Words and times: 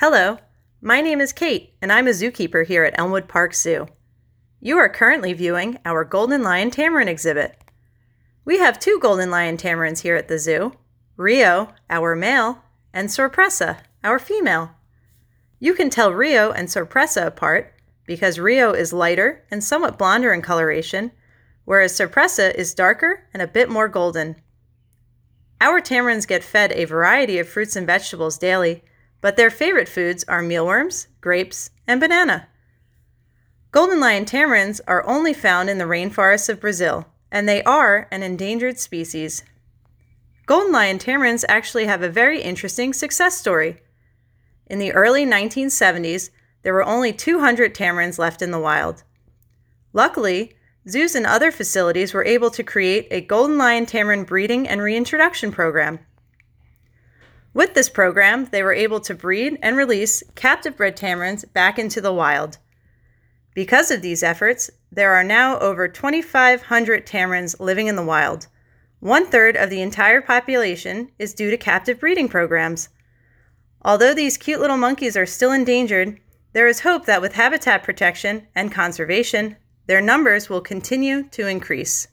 Hello, 0.00 0.38
my 0.80 1.00
name 1.00 1.20
is 1.20 1.32
Kate, 1.32 1.74
and 1.82 1.90
I'm 1.90 2.06
a 2.06 2.10
zookeeper 2.10 2.64
here 2.64 2.84
at 2.84 2.96
Elmwood 2.96 3.26
Park 3.26 3.52
Zoo. 3.52 3.88
You 4.60 4.78
are 4.78 4.88
currently 4.88 5.32
viewing 5.32 5.80
our 5.84 6.04
Golden 6.04 6.44
Lion 6.44 6.70
Tamarin 6.70 7.08
exhibit. 7.08 7.58
We 8.44 8.58
have 8.58 8.78
two 8.78 9.00
Golden 9.00 9.28
Lion 9.28 9.56
Tamarins 9.56 10.02
here 10.02 10.14
at 10.14 10.28
the 10.28 10.38
zoo 10.38 10.74
Rio, 11.16 11.74
our 11.90 12.14
male, 12.14 12.62
and 12.92 13.10
Sorpresa, 13.10 13.78
our 14.04 14.20
female. 14.20 14.70
You 15.58 15.74
can 15.74 15.90
tell 15.90 16.12
Rio 16.12 16.52
and 16.52 16.70
Sorpresa 16.70 17.26
apart 17.26 17.74
because 18.06 18.38
Rio 18.38 18.70
is 18.70 18.92
lighter 18.92 19.44
and 19.50 19.64
somewhat 19.64 19.98
blonder 19.98 20.32
in 20.32 20.42
coloration, 20.42 21.10
whereas 21.64 21.96
Sorpresa 21.96 22.56
is 22.56 22.72
darker 22.72 23.24
and 23.34 23.42
a 23.42 23.48
bit 23.48 23.68
more 23.68 23.88
golden. 23.88 24.36
Our 25.60 25.80
tamarins 25.80 26.28
get 26.28 26.44
fed 26.44 26.70
a 26.70 26.84
variety 26.84 27.40
of 27.40 27.48
fruits 27.48 27.74
and 27.74 27.84
vegetables 27.84 28.38
daily, 28.38 28.84
but 29.20 29.36
their 29.36 29.50
favorite 29.50 29.88
foods 29.88 30.24
are 30.28 30.42
mealworms, 30.42 31.08
grapes, 31.20 31.70
and 31.86 32.00
banana. 32.00 32.48
Golden 33.70 34.00
lion 34.00 34.24
tamarins 34.24 34.80
are 34.86 35.06
only 35.06 35.34
found 35.34 35.68
in 35.68 35.78
the 35.78 35.84
rainforests 35.84 36.48
of 36.48 36.60
Brazil, 36.60 37.06
and 37.30 37.48
they 37.48 37.62
are 37.64 38.08
an 38.10 38.22
endangered 38.22 38.78
species. 38.78 39.42
Golden 40.46 40.72
lion 40.72 40.98
tamarins 40.98 41.44
actually 41.48 41.84
have 41.86 42.02
a 42.02 42.08
very 42.08 42.40
interesting 42.40 42.92
success 42.94 43.36
story. 43.36 43.82
In 44.66 44.78
the 44.78 44.92
early 44.92 45.26
1970s, 45.26 46.30
there 46.62 46.72
were 46.72 46.84
only 46.84 47.12
200 47.12 47.74
tamarins 47.74 48.18
left 48.18 48.40
in 48.40 48.50
the 48.50 48.58
wild. 48.58 49.04
Luckily, 49.92 50.56
zoos 50.88 51.14
and 51.14 51.26
other 51.26 51.50
facilities 51.50 52.14
were 52.14 52.24
able 52.24 52.50
to 52.50 52.62
create 52.62 53.08
a 53.10 53.20
golden 53.20 53.58
lion 53.58 53.84
tamarin 53.84 54.26
breeding 54.26 54.66
and 54.66 54.80
reintroduction 54.80 55.52
program. 55.52 55.98
With 57.54 57.74
this 57.74 57.88
program, 57.88 58.46
they 58.46 58.62
were 58.62 58.72
able 58.72 59.00
to 59.00 59.14
breed 59.14 59.58
and 59.62 59.76
release 59.76 60.22
captive 60.34 60.76
bred 60.76 60.96
tamarins 60.96 61.50
back 61.52 61.78
into 61.78 62.00
the 62.00 62.12
wild. 62.12 62.58
Because 63.54 63.90
of 63.90 64.02
these 64.02 64.22
efforts, 64.22 64.70
there 64.92 65.14
are 65.14 65.24
now 65.24 65.58
over 65.58 65.88
2,500 65.88 67.06
tamarins 67.06 67.58
living 67.58 67.86
in 67.86 67.96
the 67.96 68.04
wild. 68.04 68.46
One 69.00 69.26
third 69.26 69.56
of 69.56 69.70
the 69.70 69.82
entire 69.82 70.20
population 70.20 71.10
is 71.18 71.34
due 71.34 71.50
to 71.50 71.56
captive 71.56 72.00
breeding 72.00 72.28
programs. 72.28 72.88
Although 73.82 74.14
these 74.14 74.36
cute 74.36 74.60
little 74.60 74.76
monkeys 74.76 75.16
are 75.16 75.26
still 75.26 75.52
endangered, 75.52 76.20
there 76.52 76.66
is 76.66 76.80
hope 76.80 77.06
that 77.06 77.22
with 77.22 77.34
habitat 77.34 77.82
protection 77.82 78.46
and 78.54 78.72
conservation, 78.72 79.56
their 79.86 80.00
numbers 80.00 80.48
will 80.48 80.60
continue 80.60 81.22
to 81.30 81.46
increase. 81.46 82.08